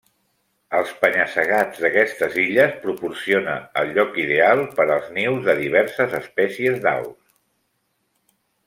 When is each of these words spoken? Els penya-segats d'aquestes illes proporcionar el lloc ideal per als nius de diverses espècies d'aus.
Els 0.77 0.93
penya-segats 1.01 1.81
d'aquestes 1.83 2.37
illes 2.45 2.73
proporcionar 2.87 3.55
el 3.83 3.93
lloc 3.99 4.19
ideal 4.25 4.65
per 4.81 4.89
als 4.97 5.15
nius 5.21 5.47
de 5.51 5.57
diverses 5.63 6.21
espècies 6.25 6.85
d'aus. 6.89 7.35